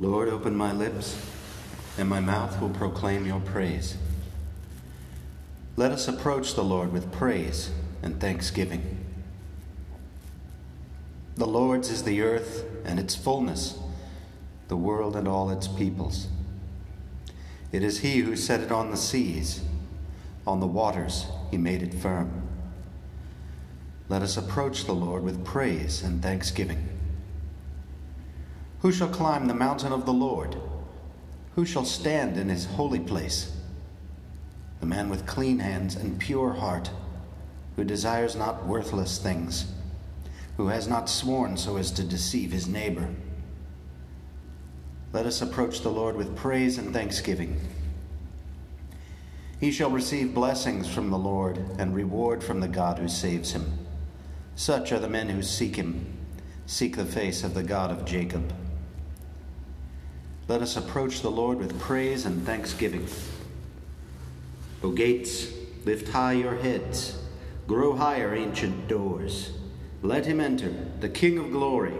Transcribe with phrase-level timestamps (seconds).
[0.00, 1.20] Lord, open my lips,
[1.98, 3.98] and my mouth will proclaim your praise.
[5.76, 7.70] Let us approach the Lord with praise
[8.02, 9.04] and thanksgiving.
[11.36, 13.78] The Lord's is the earth and its fullness,
[14.68, 16.28] the world and all its peoples.
[17.70, 19.60] It is He who set it on the seas,
[20.46, 22.48] on the waters He made it firm.
[24.08, 26.99] Let us approach the Lord with praise and thanksgiving.
[28.82, 30.56] Who shall climb the mountain of the Lord?
[31.54, 33.54] Who shall stand in his holy place?
[34.80, 36.90] The man with clean hands and pure heart,
[37.76, 39.70] who desires not worthless things,
[40.56, 43.10] who has not sworn so as to deceive his neighbor.
[45.12, 47.60] Let us approach the Lord with praise and thanksgiving.
[49.58, 53.78] He shall receive blessings from the Lord and reward from the God who saves him.
[54.54, 56.16] Such are the men who seek him,
[56.64, 58.54] seek the face of the God of Jacob.
[60.50, 63.06] Let us approach the Lord with praise and thanksgiving.
[64.82, 65.46] O gates,
[65.84, 67.22] lift high your heads,
[67.68, 69.52] grow higher, ancient doors.
[70.02, 71.94] Let him enter, the King of glory.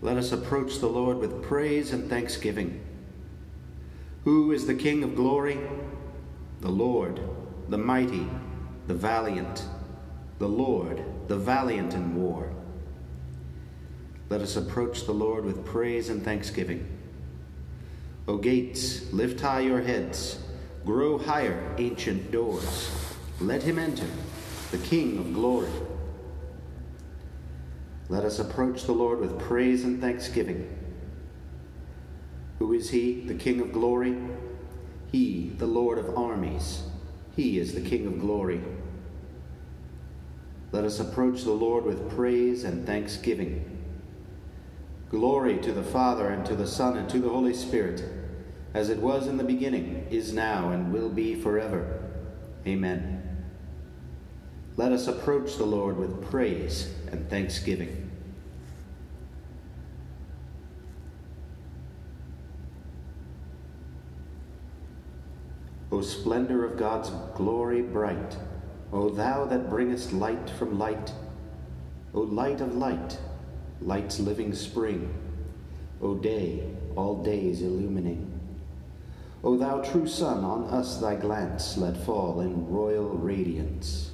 [0.00, 2.80] Let us approach the Lord with praise and thanksgiving.
[4.24, 5.60] Who is the King of glory?
[6.62, 7.20] The Lord,
[7.68, 8.26] the mighty,
[8.88, 9.64] the valiant,
[10.40, 12.52] the Lord, the valiant in war.
[14.32, 16.88] Let us approach the Lord with praise and thanksgiving.
[18.26, 20.38] O gates, lift high your heads,
[20.86, 22.90] grow higher, ancient doors.
[23.42, 24.06] Let him enter,
[24.70, 25.68] the King of glory.
[28.08, 30.66] Let us approach the Lord with praise and thanksgiving.
[32.58, 34.16] Who is he, the King of glory?
[35.10, 36.84] He, the Lord of armies.
[37.36, 38.62] He is the King of glory.
[40.70, 43.71] Let us approach the Lord with praise and thanksgiving.
[45.12, 48.02] Glory to the Father, and to the Son, and to the Holy Spirit,
[48.72, 52.02] as it was in the beginning, is now, and will be forever.
[52.66, 53.44] Amen.
[54.78, 58.10] Let us approach the Lord with praise and thanksgiving.
[65.90, 68.38] O splendor of God's glory bright,
[68.94, 71.12] O thou that bringest light from light,
[72.14, 73.18] O light of light,
[73.86, 75.12] light's living spring,
[76.00, 76.62] O day,
[76.96, 78.28] all days illumining.
[79.44, 84.10] O thou true sun, on us thy glance let fall in royal radiance.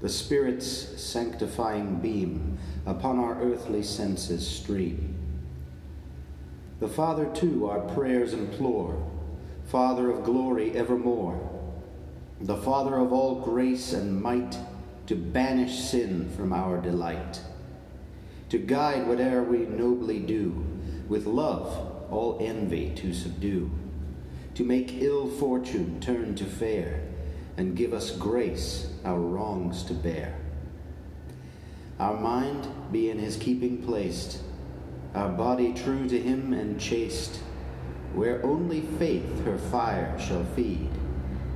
[0.00, 0.66] The Spirit's
[1.00, 5.14] sanctifying beam upon our earthly senses stream.
[6.80, 9.10] The Father too our prayers implore,
[9.66, 11.50] Father of glory evermore,
[12.40, 14.58] the Father of all grace and might,
[15.06, 17.40] to banish sin from our delight
[18.54, 20.64] to guide whate'er we nobly do,
[21.08, 23.68] with love all envy to subdue,
[24.54, 27.02] to make ill fortune turn to fair,
[27.56, 30.38] and give us grace our wrongs to bear.
[31.98, 34.38] Our mind be in his keeping placed,
[35.16, 37.40] our body true to him and chaste,
[38.12, 40.90] where only faith her fire shall feed,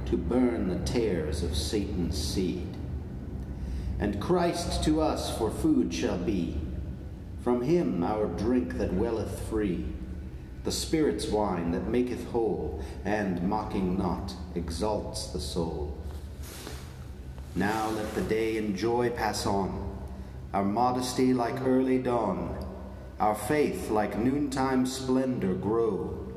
[0.06, 2.76] to burn the tares of Satan's seed.
[4.00, 6.60] And Christ to us for food shall be,
[7.48, 9.82] from him our drink that welleth free,
[10.64, 15.96] the Spirit's wine that maketh whole, and mocking not exalts the soul.
[17.54, 19.96] Now let the day in joy pass on,
[20.52, 22.62] our modesty like early dawn,
[23.18, 26.30] our faith like noontime splendor grow,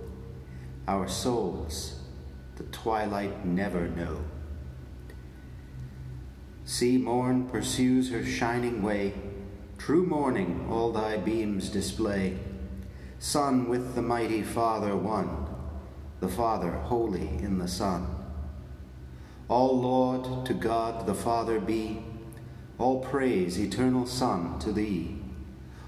[0.88, 2.00] our souls
[2.56, 4.24] the twilight never know.
[6.64, 9.14] See, morn pursues her shining way
[9.86, 12.38] True morning, all thy beams display.
[13.18, 15.48] Son with the mighty Father one,
[16.20, 18.06] the Father holy in the Son.
[19.48, 22.04] All Lord to God the Father be,
[22.78, 25.18] all praise, eternal Son, to thee.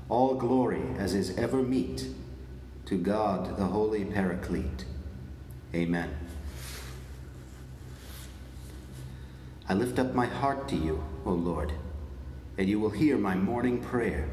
[0.10, 2.08] All glory, as is ever meet,
[2.88, 4.86] to God the Holy Paraclete.
[5.76, 6.10] Amen.
[9.70, 11.74] I lift up my heart to you, O Lord
[12.58, 14.30] and you will hear my morning prayer.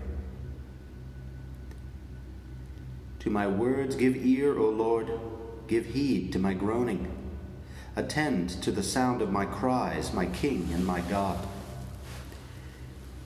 [3.20, 5.11] To my words give ear, O Lord,
[5.67, 7.17] give heed to my groaning.
[7.96, 11.46] Attend to the sound of my cries, my King and my God.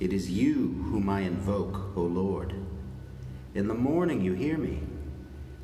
[0.01, 2.55] It is you whom I invoke, O Lord.
[3.55, 4.81] In the morning you hear me.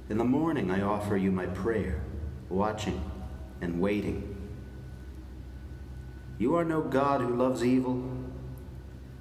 [0.08, 2.00] In the morning I offer you my prayer,
[2.48, 3.02] watching
[3.60, 4.36] and waiting.
[6.38, 8.19] You are no God who loves evil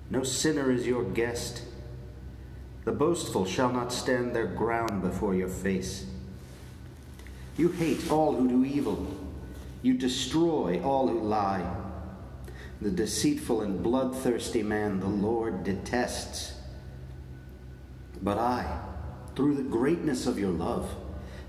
[0.09, 1.63] no sinner is your guest.
[2.85, 6.05] The boastful shall not stand their ground before your face.
[7.57, 9.05] You hate all who do evil.
[9.81, 11.69] You destroy all who lie.
[12.81, 16.53] The deceitful and bloodthirsty man the Lord detests.
[18.21, 18.79] But I,
[19.35, 20.89] through the greatness of your love,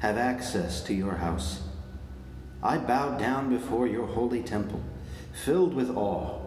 [0.00, 1.62] have access to your house.
[2.62, 4.82] I bow down before your holy temple,
[5.32, 6.39] filled with awe.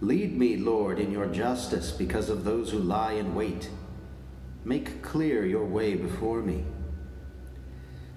[0.00, 3.70] Lead me, Lord, in your justice because of those who lie in wait.
[4.64, 6.64] Make clear your way before me.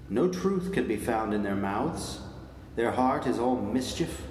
[0.10, 2.20] No truth can be found in their mouths.
[2.76, 4.24] Their heart is all mischief,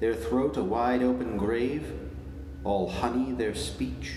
[0.00, 1.92] their throat a wide open grave,
[2.64, 4.16] all honey their speech.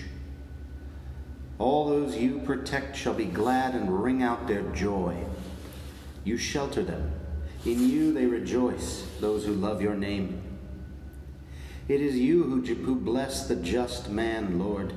[1.58, 5.16] All those you protect shall be glad and ring out their joy.
[6.24, 7.12] You shelter them.
[7.64, 10.49] In you they rejoice, those who love your name.
[11.88, 14.94] It is you who, who bless the just man, Lord.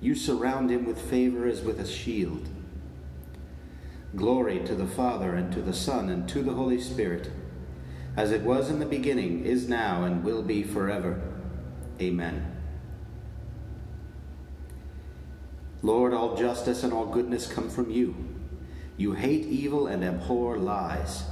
[0.00, 2.48] You surround him with favor as with a shield.
[4.16, 7.30] Glory to the Father, and to the Son, and to the Holy Spirit,
[8.16, 11.20] as it was in the beginning, is now, and will be forever.
[12.00, 12.56] Amen.
[15.82, 18.14] Lord, all justice and all goodness come from you.
[18.96, 21.22] You hate evil and abhor lies.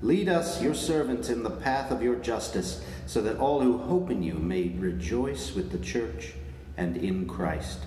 [0.00, 4.10] Lead us, your servants, in the path of your justice, so that all who hope
[4.10, 6.34] in you may rejoice with the church
[6.76, 7.80] and in Christ.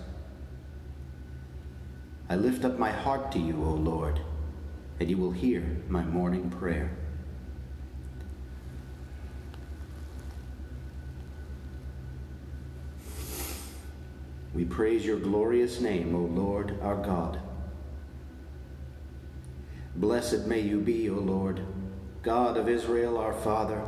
[2.29, 4.19] I lift up my heart to you, O Lord,
[4.99, 6.91] and you will hear my morning prayer.
[14.53, 17.39] We praise your glorious name, O Lord our God.
[19.95, 21.61] Blessed may you be, O Lord,
[22.23, 23.83] God of Israel our Father,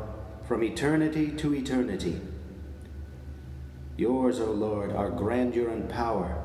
[0.47, 2.19] from eternity to eternity.
[3.95, 6.44] Yours, O Lord, are grandeur and power,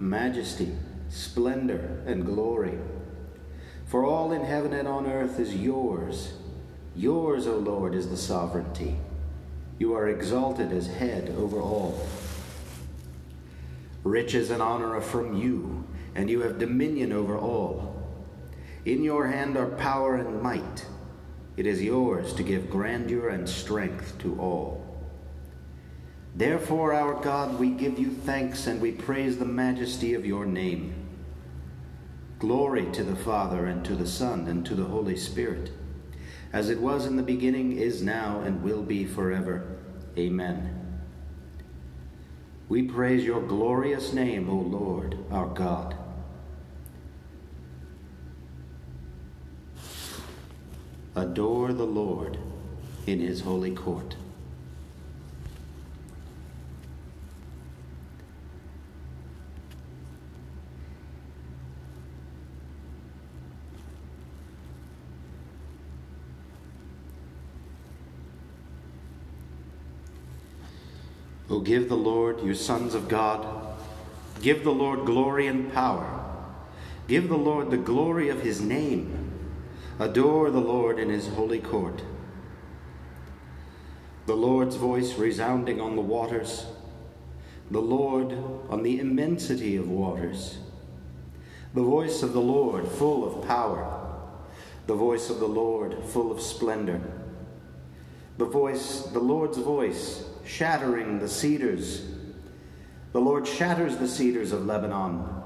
[0.00, 0.72] majesty,
[1.08, 2.76] splendor, and glory.
[3.86, 6.32] For all in heaven and on earth is yours.
[6.96, 8.96] Yours, O Lord, is the sovereignty.
[9.78, 12.06] You are exalted as head over all.
[14.02, 15.84] Riches and honor are from you,
[16.16, 17.96] and you have dominion over all.
[18.84, 20.84] In your hand are power and might.
[21.56, 24.86] It is yours to give grandeur and strength to all.
[26.34, 30.94] Therefore, our God, we give you thanks and we praise the majesty of your name.
[32.38, 35.72] Glory to the Father, and to the Son, and to the Holy Spirit,
[36.52, 39.76] as it was in the beginning, is now, and will be forever.
[40.16, 41.02] Amen.
[42.70, 45.96] We praise your glorious name, O Lord, our God.
[51.16, 52.38] Adore the Lord
[53.06, 54.14] in his holy court.
[71.50, 73.44] O give the Lord, you sons of God,
[74.40, 76.24] give the Lord glory and power.
[77.08, 79.19] Give the Lord the glory of his name.
[80.00, 82.00] Adore the Lord in his holy court.
[84.24, 86.64] The Lord's voice resounding on the waters,
[87.70, 88.32] the Lord
[88.70, 90.56] on the immensity of waters.
[91.74, 94.08] The voice of the Lord full of power,
[94.86, 97.02] the voice of the Lord full of splendor.
[98.38, 102.06] The voice, the Lord's voice shattering the cedars.
[103.12, 105.39] The Lord shatters the cedars of Lebanon.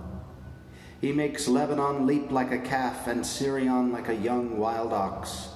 [1.00, 5.48] He makes Lebanon leap like a calf and Sirion like a young wild ox.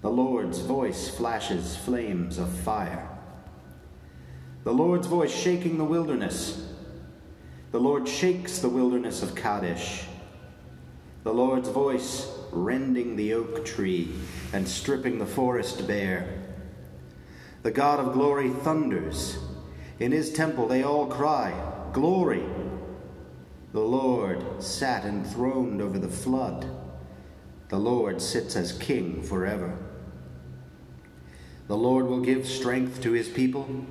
[0.00, 3.08] The Lord's voice flashes flames of fire.
[4.64, 6.68] The Lord's voice shaking the wilderness.
[7.70, 10.04] The Lord shakes the wilderness of Kadesh.
[11.24, 14.12] The Lord's voice rending the oak tree
[14.52, 16.42] and stripping the forest bare.
[17.62, 19.38] The God of glory thunders.
[20.00, 21.54] In his temple they all cry,
[21.92, 22.42] Glory!
[23.72, 26.66] The Lord sat enthroned over the flood.
[27.68, 29.78] The Lord sits as king forever.
[31.68, 33.86] The Lord will give strength to his people.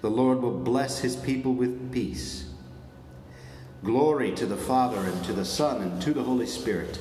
[0.00, 2.50] The Lord will bless his people with peace.
[3.84, 6.98] Glory to the Father, and to the Son, and to the Holy Spirit,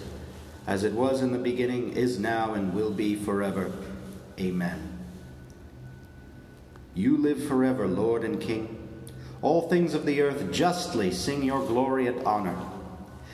[0.68, 3.72] as it was in the beginning, is now, and will be forever.
[4.40, 5.00] Amen.
[6.94, 8.85] You live forever, Lord and King.
[9.46, 12.58] All things of the earth justly sing your glory and honor.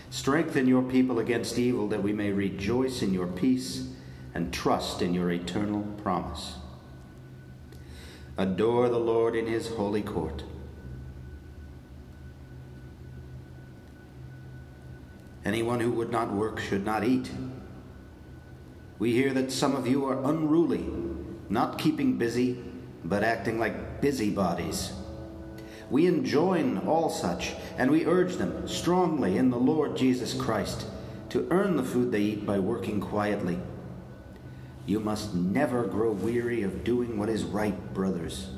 [0.09, 3.87] Strengthen your people against evil that we may rejoice in your peace
[4.33, 6.55] and trust in your eternal promise.
[8.37, 10.43] Adore the Lord in his holy court.
[15.45, 17.31] Anyone who would not work should not eat.
[18.99, 20.89] We hear that some of you are unruly,
[21.47, 22.61] not keeping busy,
[23.05, 24.91] but acting like busybodies.
[25.91, 30.85] We enjoin all such, and we urge them strongly in the Lord Jesus Christ
[31.29, 33.59] to earn the food they eat by working quietly.
[34.85, 38.51] You must never grow weary of doing what is right, brothers.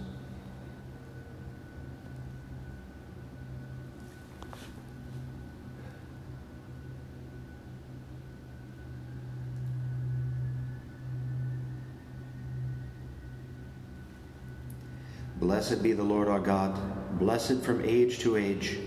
[15.44, 16.80] Blessed be the Lord our God,
[17.20, 18.80] blessed from age to age.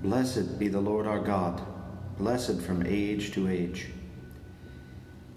[0.00, 1.60] Blessed be the Lord our God,
[2.18, 3.88] blessed from age to age.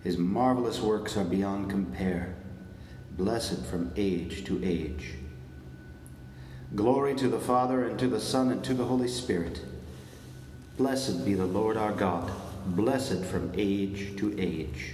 [0.04, 2.36] His marvelous works are beyond compare,
[3.18, 5.16] blessed from age to age.
[6.76, 9.66] Glory to the Father, and to the Son, and to the Holy Spirit.
[10.78, 12.32] Blessed be the Lord our God,
[12.68, 14.94] blessed from age to age.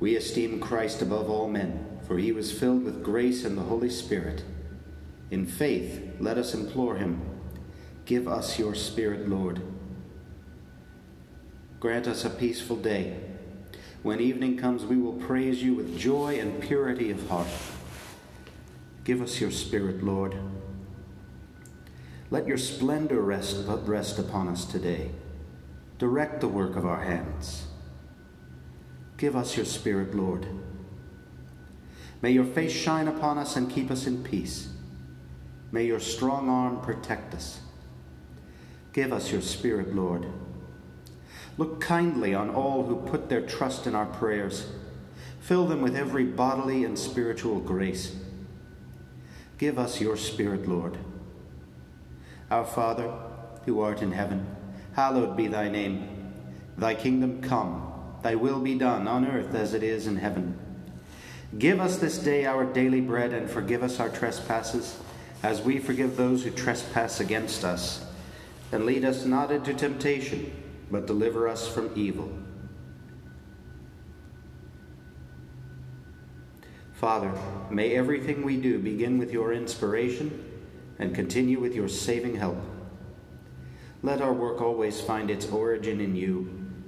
[0.00, 3.90] We esteem Christ above all men, for he was filled with grace and the Holy
[3.90, 4.44] Spirit.
[5.30, 7.22] In faith, let us implore him
[8.08, 9.60] Give us your Spirit, Lord.
[11.78, 13.20] Grant us a peaceful day.
[14.02, 17.48] When evening comes, we will praise you with joy and purity of heart.
[19.04, 20.38] Give us your Spirit, Lord.
[22.30, 25.10] Let your splendor rest, but rest upon us today.
[25.98, 27.67] Direct the work of our hands.
[29.18, 30.46] Give us your Spirit, Lord.
[32.22, 34.68] May your face shine upon us and keep us in peace.
[35.70, 37.60] May your strong arm protect us.
[38.92, 40.26] Give us your Spirit, Lord.
[41.58, 44.70] Look kindly on all who put their trust in our prayers.
[45.40, 48.16] Fill them with every bodily and spiritual grace.
[49.58, 50.96] Give us your Spirit, Lord.
[52.52, 53.12] Our Father,
[53.66, 54.46] who art in heaven,
[54.94, 56.32] hallowed be thy name.
[56.76, 57.87] Thy kingdom come.
[58.22, 60.58] Thy will be done on earth as it is in heaven.
[61.56, 64.98] Give us this day our daily bread and forgive us our trespasses
[65.42, 68.04] as we forgive those who trespass against us.
[68.72, 70.52] And lead us not into temptation,
[70.90, 72.30] but deliver us from evil.
[76.92, 77.32] Father,
[77.70, 80.44] may everything we do begin with your inspiration
[80.98, 82.58] and continue with your saving help.
[84.02, 86.57] Let our work always find its origin in you